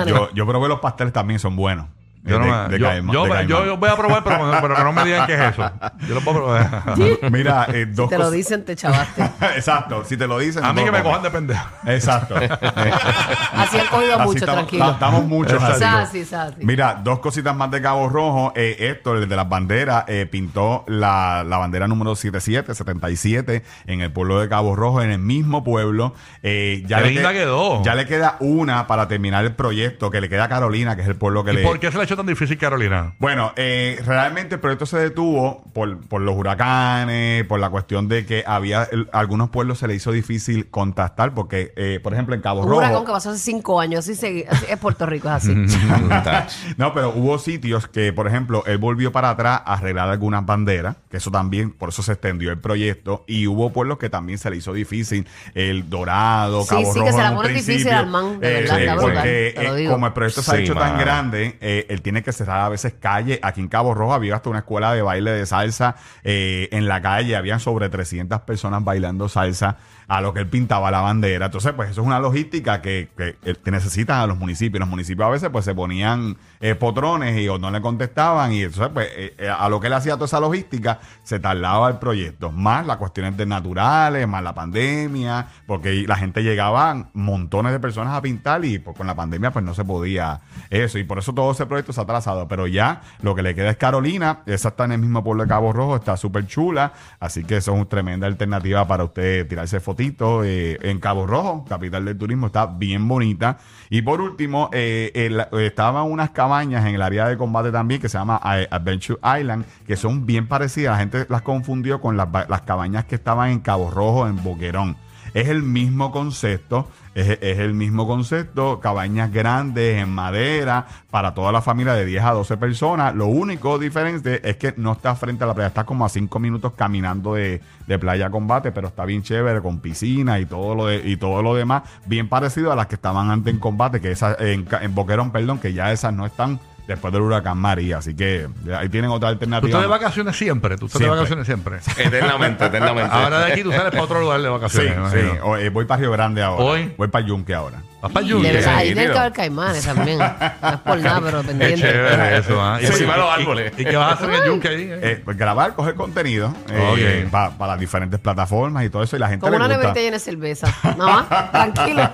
Yo, 0.06 0.28
yo 0.34 0.46
probé 0.46 0.68
los 0.68 0.80
pasteles 0.80 1.12
también, 1.14 1.40
son 1.40 1.56
buenos. 1.56 1.86
Yo, 2.26 2.38
no 2.38 2.44
de- 2.44 2.50
me- 2.50 2.68
de 2.68 2.78
yo, 2.78 2.86
caimán- 2.88 3.12
yo, 3.12 3.22
de 3.22 3.28
yo- 3.28 3.34
caimán. 3.34 3.66
yo 3.66 3.76
voy 3.76 3.90
a 3.90 3.96
probar, 3.96 4.24
pero, 4.24 4.58
pero 4.60 4.74
que 4.76 4.84
no 4.84 4.92
me 4.92 5.04
digan 5.04 5.26
qué 5.26 5.34
es 5.34 5.40
eso. 5.52 5.70
Yo 6.08 6.14
lo 6.14 6.20
puedo 6.22 6.36
probar. 6.38 6.82
Mira, 7.30 7.66
eh, 7.72 7.86
Si 7.88 7.92
dos 7.94 8.08
te 8.08 8.16
lo 8.16 8.24
cosas- 8.24 8.32
dicen, 8.32 8.64
te 8.64 8.76
chavaste. 8.76 9.22
Exacto, 9.56 10.04
si 10.04 10.16
te 10.16 10.26
lo 10.26 10.38
dicen. 10.38 10.64
A 10.64 10.68
no 10.68 10.74
mí 10.74 10.80
te 10.80 10.84
que 10.86 10.90
lo 10.92 10.98
me 10.98 11.02
cojan 11.04 11.22
de 11.22 11.30
pendejo. 11.30 11.66
Exacto. 11.86 12.34
Así 13.52 13.78
han 13.78 13.86
cogido 13.88 14.14
Así 14.14 14.22
mucho, 14.24 14.38
estamos, 14.38 14.54
tranquilo. 14.60 14.90
Estamos 14.90 15.24
muchos 15.24 15.62
así. 15.62 16.24
Mira, 16.60 17.00
dos 17.02 17.18
cositas 17.20 17.54
más 17.54 17.70
de 17.70 17.80
Cabo 17.82 18.08
Rojo. 18.08 18.52
Eh, 18.56 18.76
Héctor, 18.90 19.18
el 19.18 19.28
de 19.28 19.36
las 19.36 19.48
banderas, 19.48 20.04
eh, 20.08 20.26
pintó 20.30 20.84
la, 20.86 21.44
la 21.46 21.58
bandera 21.58 21.86
número 21.88 22.14
77, 22.14 22.74
77 22.74 23.62
en 23.86 24.00
el 24.00 24.12
pueblo 24.12 24.40
de 24.40 24.48
Cabo 24.48 24.76
Rojo, 24.76 25.02
en 25.02 25.10
el 25.10 25.18
mismo 25.18 25.64
pueblo. 25.64 26.14
Eh, 26.42 26.82
ya 26.86 26.98
Qué 26.98 27.04
le 27.04 27.10
linda 27.12 27.32
que- 27.32 27.38
quedó. 27.38 27.82
Ya 27.82 27.94
le 27.94 28.06
queda 28.06 28.36
una 28.40 28.86
para 28.86 29.08
terminar 29.08 29.44
el 29.44 29.54
proyecto, 29.54 30.10
que 30.10 30.20
le 30.20 30.28
queda 30.28 30.44
a 30.44 30.48
Carolina, 30.48 30.96
que 30.96 31.02
es 31.02 31.08
el 31.08 31.16
pueblo 31.16 31.44
que 31.44 31.52
¿Y 31.52 31.56
le... 31.56 31.62
por 31.62 31.78
qué 31.78 31.90
se 31.90 31.96
le 31.96 32.04
ha 32.04 32.06
tan 32.16 32.26
difícil 32.26 32.58
Carolina? 32.58 33.14
Bueno, 33.18 33.52
eh, 33.56 34.00
realmente 34.04 34.56
el 34.56 34.60
proyecto 34.60 34.86
se 34.86 34.98
detuvo 34.98 35.62
por, 35.72 35.98
por 36.08 36.20
los 36.20 36.34
huracanes, 36.36 37.44
por 37.44 37.60
la 37.60 37.70
cuestión 37.70 38.08
de 38.08 38.26
que 38.26 38.42
había 38.46 38.84
el- 38.84 39.08
algunos 39.12 39.50
pueblos 39.50 39.78
se 39.78 39.86
le 39.88 39.94
hizo 39.94 40.10
difícil 40.12 40.68
contactar, 40.70 41.34
porque, 41.34 41.72
eh, 41.76 42.00
por 42.02 42.12
ejemplo, 42.12 42.34
en 42.34 42.40
Cabo 42.40 42.60
Un 42.62 42.68
Rojo. 42.68 42.78
huracán 42.78 43.04
que 43.04 43.12
pasó 43.12 43.30
hace 43.30 43.38
cinco 43.40 43.80
años. 43.80 44.00
Así, 44.00 44.14
se- 44.14 44.46
así 44.48 44.64
es 44.68 44.78
Puerto 44.78 45.06
Rico, 45.06 45.28
es 45.28 45.34
así. 45.34 45.54
No, 46.76 46.92
pero 46.92 47.10
hubo 47.14 47.38
sitios 47.38 47.88
que, 47.88 48.12
por 48.12 48.26
ejemplo, 48.26 48.64
él 48.66 48.78
volvió 48.78 49.12
para 49.12 49.30
atrás 49.30 49.60
a 49.64 49.74
arreglar 49.74 50.08
algunas 50.08 50.44
banderas, 50.44 50.96
que 51.10 51.16
eso 51.18 51.30
también, 51.30 51.70
por 51.70 51.88
eso 51.90 52.02
se 52.02 52.12
extendió 52.12 52.50
el 52.50 52.58
proyecto, 52.58 53.24
y 53.26 53.46
hubo 53.46 53.72
pueblos 53.72 53.98
que 53.98 54.10
también 54.10 54.38
se 54.38 54.50
le 54.50 54.56
hizo 54.56 54.72
difícil, 54.72 55.26
el 55.54 55.88
Dorado, 55.88 56.62
Sí, 56.62 56.68
Cabo 56.68 56.92
sí, 56.92 56.98
Rojo 57.00 57.04
que 57.06 57.12
se 57.12 57.18
la 57.22 57.34
pone 57.34 57.48
difícil 57.50 57.88
al 57.92 58.06
man, 58.06 58.40
de 58.40 58.48
Eh, 58.48 58.60
verdad, 58.62 58.76
sí, 58.76 58.82
está 58.82 58.94
porque 58.96 59.06
brutal, 59.06 59.22
te 59.24 59.62
lo 59.68 59.74
eh, 59.74 59.80
digo. 59.80 59.92
como 59.92 60.06
el 60.06 60.12
proyecto 60.12 60.42
se 60.42 60.50
ha 60.50 60.54
Sí, 60.56 60.62
hecho 60.62 60.74
tan 60.74 60.98
grande, 60.98 61.56
eh, 61.60 61.86
él 61.88 62.02
tiene 62.06 62.22
que 62.22 62.30
cerrar 62.30 62.60
a 62.60 62.68
veces 62.68 62.94
calles. 63.00 63.40
Aquí 63.42 63.60
en 63.60 63.66
Cabo 63.66 63.92
Rojo 63.92 64.14
había 64.14 64.36
hasta 64.36 64.48
una 64.48 64.60
escuela 64.60 64.94
de 64.94 65.02
baile 65.02 65.32
de 65.32 65.44
salsa 65.44 65.96
eh, 66.22 66.68
en 66.70 66.86
la 66.86 67.02
calle, 67.02 67.34
habían 67.34 67.58
sobre 67.58 67.88
300 67.88 68.42
personas 68.42 68.84
bailando 68.84 69.28
salsa 69.28 69.78
a 70.06 70.20
lo 70.20 70.32
que 70.32 70.38
él 70.38 70.46
pintaba 70.48 70.88
la 70.92 71.00
bandera. 71.00 71.46
Entonces, 71.46 71.72
pues 71.72 71.90
eso 71.90 72.02
es 72.02 72.06
una 72.06 72.20
logística 72.20 72.80
que, 72.80 73.08
que, 73.16 73.36
eh, 73.42 73.56
que 73.56 73.70
necesitan 73.72 74.20
a 74.20 74.28
los 74.28 74.38
municipios. 74.38 74.78
Los 74.78 74.88
municipios 74.88 75.26
a 75.26 75.30
veces 75.30 75.50
pues 75.50 75.64
se 75.64 75.74
ponían 75.74 76.36
eh, 76.60 76.74
potrones 76.74 77.38
y 77.38 77.48
o 77.48 77.58
no 77.58 77.70
le 77.70 77.80
contestaban 77.80 78.52
y 78.52 78.62
entonces 78.62 78.90
pues 78.94 79.08
eh, 79.14 79.34
eh, 79.36 79.48
a 79.48 79.68
lo 79.68 79.78
que 79.78 79.88
él 79.88 79.92
hacía 79.92 80.14
toda 80.14 80.26
esa 80.26 80.40
logística 80.40 81.00
se 81.22 81.38
tardaba 81.38 81.88
el 81.88 81.98
proyecto. 81.98 82.52
Más 82.52 82.86
las 82.86 82.96
cuestiones 82.98 83.36
de 83.36 83.46
naturales, 83.46 84.26
más 84.28 84.42
la 84.42 84.54
pandemia, 84.54 85.48
porque 85.66 86.04
la 86.06 86.16
gente 86.16 86.42
llegaban 86.42 87.10
montones 87.12 87.72
de 87.72 87.80
personas 87.80 88.14
a 88.14 88.22
pintar 88.22 88.64
y 88.64 88.78
pues 88.78 88.96
con 88.96 89.06
la 89.06 89.14
pandemia 89.14 89.50
pues 89.50 89.64
no 89.64 89.74
se 89.74 89.84
podía 89.84 90.40
eso 90.70 90.98
y 90.98 91.04
por 91.04 91.18
eso 91.18 91.34
todo 91.34 91.52
ese 91.52 91.66
proyecto 91.66 91.92
atrasado, 92.02 92.48
pero 92.48 92.66
ya 92.66 93.02
lo 93.22 93.34
que 93.34 93.42
le 93.42 93.54
queda 93.54 93.70
es 93.70 93.76
Carolina. 93.76 94.40
Esa 94.46 94.68
está 94.68 94.84
en 94.84 94.92
el 94.92 94.98
mismo 95.00 95.22
pueblo 95.22 95.44
de 95.44 95.48
Cabo 95.48 95.72
Rojo, 95.72 95.96
está 95.96 96.16
súper 96.16 96.46
chula. 96.46 96.92
Así 97.20 97.44
que 97.44 97.56
eso 97.58 97.72
es 97.72 97.76
una 97.76 97.88
tremenda 97.88 98.26
alternativa 98.26 98.86
para 98.86 99.04
usted 99.04 99.46
tirarse 99.48 99.80
fotitos 99.80 100.44
eh, 100.46 100.78
en 100.82 101.00
Cabo 101.00 101.26
Rojo, 101.26 101.64
capital 101.68 102.04
del 102.04 102.18
turismo. 102.18 102.46
Está 102.46 102.66
bien 102.66 103.06
bonita. 103.06 103.58
Y 103.90 104.02
por 104.02 104.20
último, 104.20 104.70
eh, 104.72 105.12
estaban 105.60 106.10
unas 106.10 106.30
cabañas 106.30 106.86
en 106.86 106.94
el 106.94 107.02
área 107.02 107.28
de 107.28 107.36
combate 107.36 107.72
también 107.72 108.00
que 108.00 108.08
se 108.08 108.18
llama 108.18 108.40
eh, 108.56 108.68
Adventure 108.70 109.18
Island, 109.40 109.64
que 109.86 109.96
son 109.96 110.26
bien 110.26 110.46
parecidas. 110.48 110.92
La 110.92 110.98
gente 110.98 111.26
las 111.28 111.42
confundió 111.42 112.00
con 112.00 112.16
las, 112.16 112.28
las 112.48 112.62
cabañas 112.62 113.04
que 113.04 113.14
estaban 113.14 113.50
en 113.50 113.60
Cabo 113.60 113.90
Rojo, 113.90 114.26
en 114.26 114.42
Boquerón. 114.42 114.96
Es 115.36 115.48
el 115.48 115.62
mismo 115.62 116.12
concepto, 116.12 116.88
es, 117.14 117.28
es 117.42 117.58
el 117.58 117.74
mismo 117.74 118.06
concepto, 118.06 118.80
cabañas 118.80 119.30
grandes 119.30 120.02
en 120.02 120.08
madera 120.08 120.86
para 121.10 121.34
toda 121.34 121.52
la 121.52 121.60
familia 121.60 121.92
de 121.92 122.06
10 122.06 122.24
a 122.24 122.30
12 122.30 122.56
personas. 122.56 123.14
Lo 123.14 123.26
único 123.26 123.78
diferente 123.78 124.40
es 124.48 124.56
que 124.56 124.72
no 124.78 124.92
está 124.92 125.14
frente 125.14 125.44
a 125.44 125.46
la 125.46 125.52
playa, 125.52 125.68
está 125.68 125.84
como 125.84 126.06
a 126.06 126.08
5 126.08 126.38
minutos 126.38 126.72
caminando 126.74 127.34
de, 127.34 127.60
de 127.86 127.98
playa 127.98 128.28
a 128.28 128.30
combate, 128.30 128.72
pero 128.72 128.88
está 128.88 129.04
bien 129.04 129.22
chévere 129.22 129.60
con 129.60 129.80
piscina 129.80 130.40
y 130.40 130.46
todo 130.46 130.74
lo 130.74 130.86
de, 130.86 131.06
y 131.06 131.18
todo 131.18 131.42
lo 131.42 131.54
demás, 131.54 131.82
bien 132.06 132.30
parecido 132.30 132.72
a 132.72 132.76
las 132.76 132.86
que 132.86 132.94
estaban 132.94 133.30
antes 133.30 133.52
en 133.52 133.60
combate, 133.60 134.00
que 134.00 134.12
esas 134.12 134.40
en, 134.40 134.66
en 134.80 134.94
Boquerón, 134.94 135.32
perdón, 135.32 135.58
que 135.58 135.74
ya 135.74 135.92
esas 135.92 136.14
no 136.14 136.24
están 136.24 136.60
después 136.86 137.12
del 137.12 137.22
huracán 137.22 137.58
María, 137.58 137.98
así 137.98 138.14
que 138.14 138.48
ahí 138.76 138.88
tienen 138.88 139.10
otra 139.10 139.28
Tú 139.28 139.32
alternativa. 139.32 139.68
estás 139.68 139.82
de 139.82 139.88
vacaciones 139.88 140.36
siempre. 140.36 140.76
Tú 140.76 140.86
estás 140.86 141.00
de 141.02 141.08
vacaciones 141.08 141.46
siempre. 141.46 141.78
Eternamente, 141.98 142.64
eternamente. 142.66 143.10
Ahora 143.12 143.40
de 143.46 143.52
aquí 143.52 143.62
tú 143.62 143.72
sales 143.72 143.90
para 143.90 144.02
otro 144.02 144.20
lugar 144.20 144.40
de 144.40 144.46
Sí, 144.46 144.52
vacaciones. 144.52 145.12
sí. 145.12 145.38
O, 145.42 145.56
eh, 145.56 145.68
voy 145.70 145.84
para 145.84 146.00
Río 146.00 146.12
Grande 146.12 146.42
ahora. 146.42 146.64
Hoy. 146.64 146.94
Voy 146.96 147.08
para 147.08 147.26
Yunque 147.26 147.54
ahora. 147.54 147.82
Vas 148.06 148.12
para 148.12 148.24
De 148.26 148.30
Yunque. 148.32 148.52
verdad, 148.52 148.74
ahí 148.76 148.92
tiene 148.94 149.12
que 149.12 149.18
haber 149.18 149.32
caimanes 149.32 149.84
también. 149.84 150.18
No 150.18 150.24
es 150.26 150.76
por 150.80 150.98
nada, 151.00 151.20
pero 151.22 151.42
pendiente. 151.46 151.80
chévere 151.80 152.38
eso, 152.38 152.60
¿ah? 152.62 152.78
Sí, 152.80 152.86
encima 152.86 153.16
los 153.16 153.30
árboles. 153.30 153.72
¿Y, 153.76 153.82
y 153.82 153.84
qué 153.84 153.96
vas 153.96 154.10
a 154.10 154.14
hacer 154.14 154.28
en 154.30 154.34
el 154.36 154.44
Yunque 154.46 154.68
ahí? 154.68 154.82
eh? 154.90 154.98
Eh, 155.02 155.22
pues 155.24 155.36
grabar, 155.36 155.74
coger 155.74 155.94
contenido 155.94 156.48
Ok. 156.48 157.30
para 157.30 157.66
las 157.72 157.80
diferentes 157.80 158.18
plataformas 158.20 158.84
y 158.84 158.90
todo 158.90 159.02
eso. 159.02 159.16
Y 159.16 159.18
la 159.18 159.28
gente 159.28 159.40
Como 159.40 159.52
le 159.52 159.56
una 159.56 159.66
gusta. 159.66 159.78
neverita 159.80 160.00
llena 160.00 160.16
de 160.16 160.20
cerveza. 160.20 160.74
Nada 160.96 161.26
más, 161.28 161.50
tranquilo. 161.52 162.10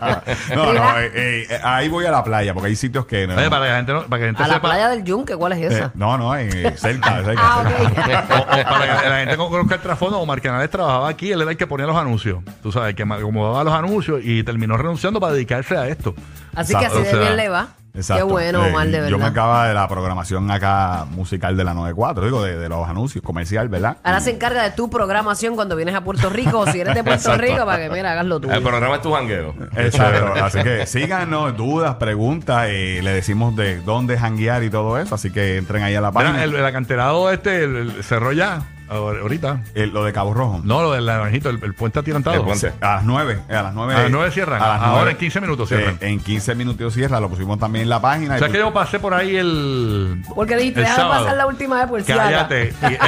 No, 0.55 0.65
no, 0.67 0.73
Relax. 0.73 0.99
eh, 1.15 1.47
eh, 1.51 1.61
ahí 1.63 1.89
voy 1.89 2.05
a 2.07 2.11
la 2.11 2.25
playa 2.25 2.55
porque 2.55 2.69
hay 2.69 2.77
sitios 2.77 3.07
que 3.07 3.27
no. 3.27 3.35
Oye, 3.37 3.49
para 3.51 3.65
que 3.65 3.71
la 3.71 3.77
gente, 3.77 3.93
no- 3.93 4.03
para 4.07 4.19
que 4.19 4.23
la 4.23 4.27
gente 4.29 4.43
A 4.43 4.49
la 4.49 4.55
sepa. 4.55 4.69
playa 4.69 4.89
del 4.89 5.05
Yunque, 5.05 5.37
¿cuál 5.37 5.53
es 5.53 5.59
Eh, 5.61 5.67
esa? 5.77 5.91
no, 5.95 6.19
no, 6.19 6.35
eh, 6.37 6.75
cerca, 6.77 7.17
cerca. 7.25 7.41
Ah, 7.43 7.65
cerca. 7.67 8.25
ok. 8.31 8.31
O, 8.31 8.43
o 8.43 8.65
para 8.65 9.03
que 9.03 9.09
la 9.09 9.19
gente 9.19 9.37
conozca 9.37 9.75
el 9.77 9.81
trasfondo, 9.81 10.19
Omar 10.21 10.41
Canales 10.41 10.71
trabajaba 10.71 11.09
aquí, 11.09 11.33
él 11.33 11.41
era 11.43 11.51
el 11.51 11.57
que 11.57 11.67
ponía 11.67 11.87
los 11.87 11.97
anuncios. 11.97 12.39
Tú 12.63 12.73
sabes, 12.73 12.95
que 12.95 13.03
acomodaba 13.03 13.65
los 13.65 13.75
anuncios 13.75 14.21
y 14.23 14.43
terminó 14.43 14.77
renunciando 14.77 15.21
para 15.21 15.33
dedicarse 15.35 15.77
a 15.77 15.82
esto. 15.89 16.15
Así 16.55 16.75
que 16.75 16.87
así 16.87 17.03
de 17.03 17.19
bien 17.19 17.37
le 17.37 17.49
va. 17.49 17.69
Exacto. 17.95 18.25
Qué 18.27 18.33
bueno, 18.33 18.65
Eh, 18.65 18.71
Omar, 18.71 18.87
de 18.87 18.93
Yo 18.93 19.03
me 19.03 19.11
verdad. 19.11 19.27
acaba 19.29 19.69
de 19.69 19.75
la 19.75 19.87
programación 19.87 20.51
acá 20.51 21.05
musical 21.11 21.59
de 21.59 21.65
la 21.65 21.75
94, 21.75 22.25
digo, 22.25 22.43
de, 22.43 22.57
de 22.57 22.69
los 22.71 22.89
anuncios 22.89 23.23
comercial, 23.23 23.69
¿verdad? 23.69 23.99
Ahora 24.03 24.21
se 24.21 24.31
encarga 24.31 24.63
de 24.63 24.71
tu 24.71 24.89
programación 24.89 25.57
cuando 25.57 25.77
vienes 25.77 25.95
a 25.95 26.01
Puerto 26.03 26.31
Rico 26.31 26.61
o 26.61 26.67
si 26.67 26.81
eres 26.81 26.95
de 26.95 27.05
Puerto. 27.05 27.35
Rico 27.37 27.67
para 27.67 27.83
que, 27.83 27.91
mira, 27.91 28.13
hagas 28.13 28.25
lo 28.25 28.41
tuyo. 28.41 28.55
El 28.55 28.63
programa 28.63 28.95
es 28.97 29.03
tu 29.03 29.13
jangueo. 29.13 29.55
Exacto. 29.77 30.33
Así 30.43 30.63
que 30.63 30.87
síganos, 30.87 31.55
dudas, 31.55 31.97
preguntas, 31.97 32.65
eh, 32.71 33.01
le 33.03 33.11
decimos 33.11 33.55
de 33.57 33.83
dónde 33.83 34.19
janguear 34.19 34.63
y 34.65 34.71
todo 34.71 34.97
eso. 34.99 35.15
Así 35.15 35.31
que 35.31 35.59
entren 35.59 35.83
ahí 35.83 35.95
a 35.95 36.01
la 36.01 36.13
Mira, 36.13 36.23
página. 36.31 36.45
el, 36.45 36.55
el 36.55 36.65
acanterado 36.65 37.31
este 37.31 37.65
el- 37.65 37.77
el 37.77 38.05
cerró 38.05 38.33
ya, 38.33 38.63
ahor- 38.95 39.21
ahorita. 39.23 39.63
Eh, 39.75 39.87
lo 39.87 40.05
de 40.05 40.13
Cabo 40.13 40.35
Rojo. 40.35 40.61
No, 40.65 40.83
lo 40.83 40.93
del 40.93 41.07
naranjito, 41.07 41.51
el, 41.51 41.63
el 41.63 41.75
puente 41.75 41.99
atirantado. 41.99 42.37
El 42.37 42.43
puente. 42.43 42.73
A 42.81 42.95
las 42.97 43.05
9. 43.05 43.41
A 43.49 43.53
las 43.63 43.75
9. 43.75 43.95
A 43.95 44.03
las 44.03 44.11
nueve 44.11 44.31
cierran. 44.31 44.63
A 44.63 44.69
las 44.69 44.83
Ahora 44.83 44.93
9. 45.03 45.11
en 45.13 45.17
15 45.19 45.41
minutos 45.41 45.69
cierran. 45.69 45.95
Eh, 46.01 46.09
en 46.09 46.21
15 46.21 46.55
minutos 46.55 46.95
cierra. 46.95 47.21
Lo 47.21 47.29
pusimos 47.29 47.59
también 47.59 47.85
en 47.85 47.89
la 47.89 48.01
página. 48.01 48.35
O 48.35 48.37
y 48.37 48.41
sea 48.41 48.49
que 48.49 48.59
yo 48.59 48.73
pasé 48.73 48.99
por 48.99 49.15
ahí 49.15 49.37
el. 49.37 50.23
Porque 50.35 50.57
dijiste, 50.57 50.81
el 50.81 50.87
déjame 50.87 51.03
sábado. 51.03 51.25
pasar 51.25 51.37
la 51.39 51.47
última 51.47 51.77
vez 51.79 51.87
por 51.89 52.03
si. 52.03 52.13
Cállate. 52.13 52.75
Y, 52.83 52.87
eh, 52.95 52.99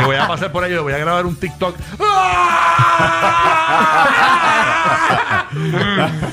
y 0.00 0.04
voy 0.04 0.16
a 0.16 0.26
pasar 0.28 0.52
por 0.52 0.64
ahí, 0.64 0.76
voy 0.76 0.92
a 0.92 0.98
grabar 0.98 1.26
un 1.26 1.36
TikTok. 1.36 1.74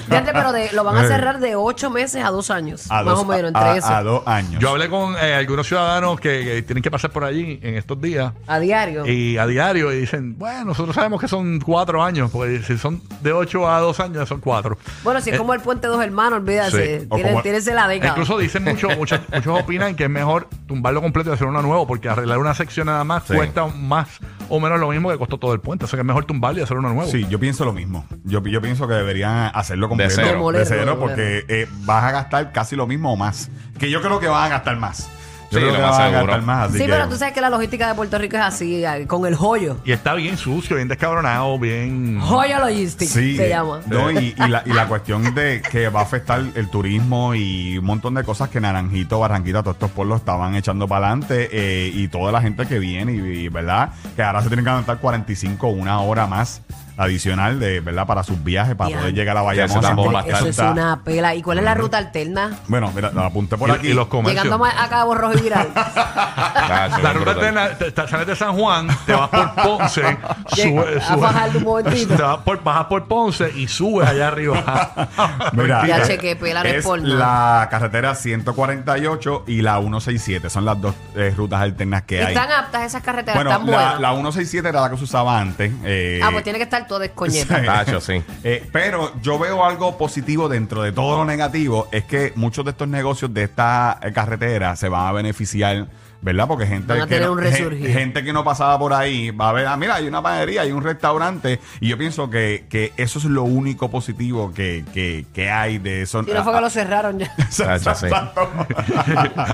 Fíjate, 0.08 0.32
pero 0.34 0.52
de- 0.52 0.72
lo 0.74 0.84
van 0.84 0.98
a 0.98 1.08
cerrar 1.08 1.40
de 1.40 1.56
ocho 1.56 1.90
meses 1.90 2.24
a 2.24 2.30
dos 2.30 2.52
años. 2.52 2.90
a 2.90 2.96
más 2.96 3.06
dos, 3.06 3.20
o 3.20 3.26
menos, 3.26 3.48
entre 3.50 3.62
a- 3.64 3.76
eso. 3.78 3.88
a 3.88 4.04
dos 4.04 4.24
años. 4.28 4.62
Yo 4.62 4.70
hablé 4.70 4.90
con 4.90 5.16
eh, 5.18 5.34
algunos 5.36 5.68
ciudadanos 5.68 6.20
que, 6.20 6.44
que 6.44 6.62
tienen 6.64 6.82
que 6.84 6.92
pasar 6.92 7.12
por 7.12 7.24
allí 7.24 7.60
en 7.62 7.76
estos 7.76 8.00
días. 8.02 8.32
a 8.48 8.60
diario. 8.60 8.75
Y 9.08 9.38
a 9.38 9.48
diario 9.48 9.92
y 9.94 10.00
dicen, 10.02 10.38
bueno, 10.38 10.66
nosotros 10.66 10.96
sabemos 10.96 11.20
que 11.22 11.28
son 11.28 11.60
cuatro 11.60 12.04
años, 12.04 12.30
porque 12.32 12.62
si 12.64 12.78
son 12.78 13.02
de 13.22 13.32
ocho 13.34 13.70
a 13.70 13.80
dos 13.80 14.00
años 14.00 14.28
son 14.30 14.40
cuatro. 14.42 14.78
bueno, 15.04 15.22
si 15.22 15.30
es 15.30 15.36
Eh, 15.36 15.38
como 15.40 15.54
el 15.54 15.62
puente 15.62 15.88
dos 15.88 16.04
hermanos, 16.04 16.40
olvídate. 16.40 17.02
sí. 17.02 17.08
Como- 17.08 17.42
tienes 17.42 17.66
la 17.68 17.88
década. 17.88 18.12
Incluso 18.12 18.38
dicen 18.38 18.64
mucho, 18.64 18.90
muchos, 18.98 19.20
muchos 19.34 19.60
opinan 19.62 19.96
que 19.96 20.04
es 20.06 20.10
mejor 20.10 20.48
tumbarlo 20.68 21.02
completo 21.02 21.30
y 21.30 21.34
hacer 21.34 21.48
uno 21.48 21.62
nuevo, 21.62 21.86
porque 21.88 22.10
arreglar 22.10 22.38
una 22.40 22.54
sección 22.54 22.88
nada 22.88 23.04
más 23.04 23.24
Sí. 23.28 23.34
cuesta 23.34 23.66
más 23.68 24.08
o 24.50 24.60
menos 24.60 24.80
lo 24.80 24.90
mismo 24.90 25.10
que 25.12 25.18
costó 25.18 25.38
todo 25.38 25.54
el 25.54 25.60
puente. 25.60 25.86
O 25.86 25.88
sea 25.88 25.98
que 25.98 26.02
es 26.02 26.06
mejor 26.06 26.26
tumbarlo 26.26 26.60
y 26.60 26.64
hacer 26.64 26.78
uno 26.78 26.90
nuevo. 26.94 27.10
Sí, 27.10 27.26
yo 27.30 27.40
pienso 27.40 27.66
lo 27.66 27.74
mismo. 27.74 28.06
Yo, 28.24 28.42
yo 28.44 28.62
pienso 28.62 28.88
que 28.88 28.94
deberían 28.94 29.52
hacerlo 29.54 29.90
completo. 29.90 30.14
cero. 30.16 30.52
De 30.52 30.66
cero, 30.66 30.98
porque 31.00 31.46
eh, 31.48 31.68
vas 31.86 32.04
a 32.04 32.12
gastar 32.12 32.52
casi 32.52 32.76
lo 32.76 32.88
mismo 32.88 33.12
o 33.14 33.16
más. 33.16 33.50
Que 33.80 33.90
yo 33.90 34.02
creo 34.02 34.20
que 34.20 34.28
van 34.28 34.44
a 34.46 34.50
gastar 34.50 34.78
más. 34.78 35.10
Yo 35.56 35.60
Sí, 35.62 35.66
creo 35.66 35.72
lo 35.72 35.76
que 35.78 35.82
más 35.82 35.92
van 35.92 36.02
a 36.02 36.06
seguro. 36.12 36.26
gastar 36.28 36.42
más. 36.46 36.70
Así 36.70 36.78
sí, 36.78 36.86
que- 36.86 36.92
pero 36.92 37.10
tú 37.10 37.16
sabes 37.18 37.34
que 37.34 37.42
la 37.42 37.50
logística 37.50 37.88
de 37.88 37.96
Puerto 37.96 38.18
Rico 38.18 38.36
es 38.38 38.44
así, 38.44 38.84
eh, 38.86 39.06
con 39.08 39.26
el 39.26 39.36
joyo. 39.36 39.78
Y 39.86 39.92
está 39.92 40.14
bien 40.14 40.38
sucio, 40.38 40.76
bien 40.76 40.88
descabronado, 40.88 41.58
bien... 41.60 42.20
Joyo 42.22 42.60
Logistics 42.60 43.12
Sí, 43.12 43.38
se 43.38 43.50
llama. 43.50 43.80
no, 43.88 44.12
y, 44.12 44.36
y 44.38 44.48
la, 44.48 44.64
y 44.66 44.74
la 44.74 44.88
cuestión 44.88 45.34
de 45.36 45.62
que 45.72 45.90
va 45.90 46.02
a 46.02 46.04
afectar 46.04 46.44
el 46.56 46.70
turismo 46.70 47.34
y 47.36 47.78
un 47.78 47.86
montón 47.86 48.14
de 48.16 48.24
cosas 48.24 48.50
que 48.50 48.60
Naranjito, 48.60 49.20
Barranquita, 49.20 49.62
todos 49.64 49.76
estos 49.76 49.92
pueblos 49.92 50.20
estaban 50.20 50.56
echando 50.56 50.88
para 50.88 51.08
adelante 51.08 51.50
eh, 51.52 51.92
y 51.94 52.08
toda 52.08 52.32
la 52.32 52.42
gente 52.42 52.66
que 52.66 52.80
viene 52.80 53.14
y, 53.14 53.18
y, 53.46 53.50
verdad 53.50 53.90
que 54.16 54.24
ahora 54.24 54.42
se 54.42 54.48
tienen 54.48 54.66
que 54.66 54.70
aguantar 54.72 54.98
45 55.00 55.68
una 55.68 56.00
hora 56.02 56.28
más 56.28 56.62
adicional 56.98 57.60
de 57.60 57.80
verdad 57.82 58.06
para 58.08 58.24
sus 58.24 58.44
viajes 58.44 58.76
para 58.76 58.90
Ya. 58.92 58.98
poder 59.00 59.14
llegar 59.14 59.38
a 59.38 59.42
Ya, 59.42 59.46
Bayamón. 59.46 59.72
eso 59.78 59.82
tampoco 59.82 60.12
va 60.12 60.20
a 60.22 60.24
Eso 60.28 60.48
es 60.48 60.58
una 60.60 61.02
pela. 61.04 61.36
¿Y 61.36 61.42
cuál 61.42 61.58
es 61.60 61.64
la 61.64 61.74
ruta 61.74 61.98
alterna? 61.98 62.52
Bueno, 62.68 62.92
mira, 62.96 63.12
lo 63.12 63.24
apunté 63.24 63.58
por 63.58 63.70
y, 63.70 63.72
aquí. 63.74 63.88
y 63.90 63.94
los 63.94 64.08
comercios. 64.08 64.44
Llegando 64.46 64.66
a 64.66 64.88
Cabo 64.90 65.16
Rojo 65.16 65.34
y 65.38 65.42
Viral. 65.42 65.68
Tacho, 65.74 67.02
La 67.02 67.14
ruta 67.14 67.32
brutal. 67.34 67.36
alterna, 67.36 67.70
te- 67.78 67.92
te- 67.92 68.08
sales 68.08 68.28
de 68.28 68.36
San 68.36 68.54
Juan, 68.58 68.88
te 69.06 69.14
vas 69.14 69.30
por 69.30 69.56
Ponce, 69.56 70.02
sube, 70.48 70.98
a 70.98 71.02
sube- 71.02 71.20
Fajardo 71.22 71.58
un 71.60 71.64
momentito. 71.66 72.16
te 72.16 72.22
vas 72.22 72.38
por, 72.40 72.64
bajas 72.64 72.86
por 72.86 73.08
Ponce 73.08 73.52
y 73.56 73.68
subes 73.68 74.08
allá 74.08 74.28
arriba. 74.28 74.92
Mira, 75.54 75.86
Ya 75.88 75.98
eh, 76.00 76.04
chequé, 76.08 76.36
pela, 76.36 76.64
no 76.64 76.70
es 76.70 76.76
es 76.78 76.84
por 76.86 77.02
nada. 77.02 77.62
la 77.62 77.70
carretera 77.70 78.16
148 78.16 79.44
y 79.48 79.62
la 79.62 79.78
167. 79.80 80.50
Son 80.50 80.66
las 80.66 80.80
dos 80.80 80.96
eh, 81.16 81.34
rutas 81.36 81.62
alternas 81.62 82.04
que 82.04 82.24
hay. 82.24 82.34
Están 82.34 82.52
aptas 82.52 82.84
esas 82.84 83.02
carreteras, 83.04 83.36
Bueno, 83.36 83.52
están 83.52 83.66
la, 83.68 83.76
buenas. 83.78 84.00
la 84.02 84.10
167 84.12 84.70
era 84.70 84.82
la 84.82 84.90
que 84.90 84.98
se 84.98 85.04
usaba 85.04 85.40
antes. 85.40 85.72
eh, 85.84 86.22
ah, 86.24 86.30
pues 86.32 86.44
tiene 86.44 86.58
que 86.60 86.64
estar 86.64 86.85
todo 86.88 87.00
descoñeta. 87.00 87.60
Sí. 87.60 87.66
Tacho, 87.66 88.02
sí. 88.02 88.22
Eh, 88.44 88.68
pero 88.72 89.14
yo 89.22 89.38
veo 89.40 89.64
algo 89.66 89.98
positivo 89.98 90.50
dentro 90.50 90.82
de 90.82 90.92
todo 90.92 91.18
lo 91.18 91.26
negativo, 91.26 91.88
es 91.92 92.06
que 92.06 92.34
muchos 92.36 92.66
de 92.66 92.72
estos 92.72 92.88
negocios 92.88 93.34
de 93.34 93.44
esta 93.44 94.00
eh, 94.02 94.12
carretera 94.12 94.76
se 94.76 94.90
van 94.90 95.08
a 95.08 95.12
beneficiar, 95.12 95.88
¿verdad? 96.26 96.48
Porque 96.48 96.66
gente, 96.66 96.88
Van 96.92 97.02
a 97.02 97.06
que 97.06 97.14
tener 97.14 97.28
no, 97.28 97.34
un 97.34 97.40
resurgir. 97.40 97.86
gen- 97.86 97.94
gente 97.94 98.24
que 98.24 98.34
no 98.34 98.44
pasaba 98.44 98.78
por 98.80 98.94
ahí 98.94 99.30
va 99.30 99.50
a 99.50 99.54
ver, 99.54 99.68
ah, 99.68 99.78
mira, 99.78 99.96
hay 99.96 100.08
una 100.08 100.22
panadería, 100.24 100.64
hay 100.64 100.72
un 100.72 100.84
restaurante, 100.84 101.60
y 101.80 101.88
yo 101.90 101.98
pienso 102.00 102.30
que, 102.32 102.66
que 102.68 102.92
eso 102.98 103.20
es 103.20 103.26
lo 103.26 103.44
único 103.44 103.90
positivo 103.92 104.52
que, 104.54 104.84
que, 104.92 105.26
que 105.34 105.52
hay 105.52 105.78
de 105.78 106.02
eso. 106.02 106.24
Si 106.24 106.32
no 106.32 106.44
fue 106.44 106.54
que 106.54 106.62
lo 106.62 106.70
cerraron 106.72 107.20
ya. 107.20 107.32
Sí. 107.50 107.64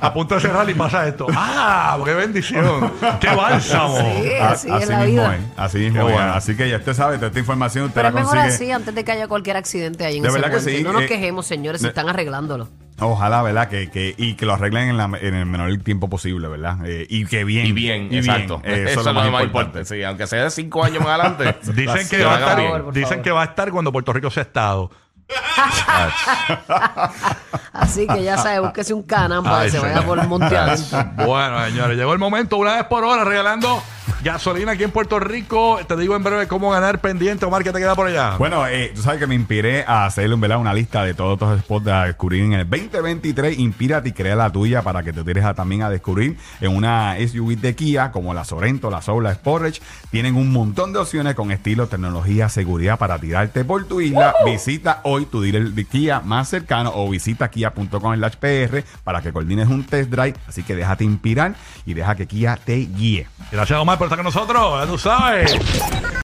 a 0.02 0.14
punto 0.14 0.36
de 0.36 0.42
cerrar 0.42 0.70
y 0.70 0.74
pasa 0.74 1.08
esto. 1.08 1.28
¡Ah! 1.36 1.98
¡Qué 2.04 2.14
bendición! 2.14 2.92
¡Qué 3.20 3.28
bálsamo! 3.36 3.98
Sí, 3.98 4.32
A- 4.40 4.52
así 4.52 4.70
es 4.72 4.88
la 4.90 5.00
mismo 5.00 5.12
vida. 5.24 5.36
es, 5.36 5.42
así 5.58 5.78
mismo 5.80 6.08
es. 6.08 6.14
bueno. 6.16 6.34
Así 6.34 6.56
que 6.56 6.70
ya 6.70 6.78
usted 6.78 6.94
sabe, 6.94 7.16
toda 7.18 7.28
esta 7.28 7.40
información 7.40 7.86
usted 7.86 7.96
Pero 7.96 8.08
es 8.08 8.14
mejor 8.14 8.38
consigue. 8.38 8.54
así 8.56 8.72
antes 8.72 8.96
de 8.96 9.04
que 9.04 9.12
haya 9.12 9.28
cualquier 9.28 9.58
accidente 9.58 10.06
ahí 10.06 10.18
en 10.18 10.24
De 10.24 10.30
ese 10.30 10.40
verdad 10.40 10.56
que 10.56 10.62
sí, 10.64 10.84
No 10.84 10.94
nos 10.94 11.04
eh, 11.04 11.08
quejemos, 11.08 11.46
señores, 11.46 11.82
si 11.82 11.88
están 11.88 12.08
arreglándolo. 12.10 12.70
Ojalá, 13.02 13.42
¿verdad? 13.42 13.68
Que, 13.68 13.90
que, 13.90 14.14
y 14.18 14.36
que 14.36 14.46
lo 14.46 14.54
arreglen 14.54 14.90
en, 14.90 14.98
la- 14.98 15.12
en 15.20 15.34
el 15.34 15.46
menor 15.46 15.76
tiempo 15.80 16.10
posible, 16.10 16.48
¿verdad? 16.48 16.78
Eh, 16.86 17.06
y 17.10 17.26
que 17.26 17.44
bien. 17.44 17.66
Y 17.66 17.72
bien, 17.72 18.08
exacto. 18.14 18.62
Eh, 18.64 18.86
Eso, 18.90 19.00
es 19.02 19.06
lo 19.06 19.14
más 19.32 19.44
importante. 19.44 19.84
Sí, 19.86 20.04
aunque 20.04 20.28
sea 20.28 20.44
de 20.46 20.52
cinco 20.52 20.84
años 20.84 21.04
más 21.04 21.20
adelante. 21.20 21.56
Dicen 21.74 22.08
que, 22.10 22.18
que 22.18 22.24
va 22.26 22.36
a 22.36 22.40
estar, 22.40 22.58
por 22.84 22.94
dicen 22.94 23.10
favor. 23.10 23.24
que 23.24 23.32
va 23.32 23.42
a 23.42 23.46
estar 23.46 23.72
cuando 23.72 23.92
Puerto 23.92 24.14
Rico 24.14 24.30
sea 24.30 24.44
Estado. 24.44 24.92
Así 27.74 28.06
que 28.08 28.24
ya 28.24 28.38
sabes, 28.38 28.62
búsquese 28.62 28.94
un 28.94 29.04
canam 29.04 29.44
para 29.44 29.60
Ay, 29.60 29.66
que 29.66 29.72
se 29.72 29.80
vaya 29.80 30.02
por 30.06 30.20
el 30.20 30.28
monte 30.28 30.56
adentro. 30.58 31.04
Bueno, 31.26 31.64
señores, 31.66 31.98
llegó 31.98 32.14
el 32.14 32.20
momento, 32.20 32.58
una 32.58 32.76
vez 32.76 32.84
por 32.86 33.04
hora, 33.04 33.24
regalando 33.24 33.82
Gasolina 34.24 34.74
aquí 34.74 34.84
en 34.84 34.92
Puerto 34.92 35.20
Rico. 35.20 35.80
Te 35.88 35.96
digo 35.98 36.16
en 36.16 36.24
breve 36.24 36.48
cómo 36.48 36.70
ganar 36.72 37.00
pendiente. 37.02 37.46
Omar, 37.46 37.64
¿qué 37.64 37.72
te 37.72 37.80
queda 37.80 37.96
por 37.96 38.08
allá? 38.08 38.36
Bueno, 38.38 38.68
eh, 38.68 38.92
tú 38.96 39.02
sabes 39.02 39.20
que 39.20 39.28
me 39.28 39.36
inspiré 39.36 39.84
a 39.88 40.06
hacerle 40.06 40.36
¿verdad? 40.36 40.58
una 40.60 40.74
lista 40.74 41.04
de 41.04 41.14
todos 41.14 41.34
estos 41.34 41.60
spots 41.62 41.88
a 41.88 42.06
descubrir 42.06 42.44
en 42.44 42.54
el 42.54 42.70
2023. 42.70 43.58
Inspírate 43.60 44.10
y 44.10 44.12
crea 44.12 44.36
la 44.36 44.50
tuya 44.52 44.82
para 44.82 45.04
que 45.04 45.12
te 45.14 45.24
tires 45.24 45.44
a- 45.46 45.54
también 45.54 45.82
a 45.84 45.90
descubrir 45.90 46.38
en 46.60 46.76
una 46.76 47.16
SUV 47.18 47.58
de 47.58 47.76
Kia 47.76 48.12
como 48.12 48.34
la 48.34 48.44
Sorento, 48.44 48.90
la 48.92 49.02
Soul, 49.02 49.24
la 49.24 49.34
Sportage. 49.34 49.82
Tienen 50.12 50.36
un 50.36 50.52
montón 50.52 50.94
de 50.94 51.00
opciones 51.00 51.36
con 51.36 51.52
estilo, 51.52 51.88
tecnología, 51.88 52.50
seguridad 52.50 53.00
para 53.00 53.18
tirarte 53.20 53.66
por 53.66 53.86
tu 53.86 54.02
isla. 54.02 54.34
Visita 54.46 55.02
hoy 55.04 55.26
tu 55.26 55.42
dealer 55.42 55.70
de 55.72 55.86
Kia 55.86 56.20
más 56.22 56.50
cercano 56.50 56.92
o 56.96 57.10
visita 57.10 57.50
kia.com 57.50 58.16
slash 58.16 58.36
PR 58.36 58.84
para 59.04 59.22
que 59.22 59.32
coordines 59.34 59.68
un 59.68 59.84
test 59.84 60.10
drive. 60.10 60.36
Así 60.48 60.64
que 60.64 60.76
déjate 60.76 61.04
inspirar 61.04 61.56
y 61.86 61.94
deja 61.94 62.16
que 62.16 62.28
Kia 62.28 62.58
te 62.64 62.76
guíe. 62.76 63.28
Gracias, 63.52 63.80
Omar, 63.80 63.98
por 64.02 64.08
estar 64.08 64.18
con 64.18 64.26
nosotros. 64.26 64.82
Ya 64.82 64.88
tú 64.88 64.98
sabes. 64.98 66.12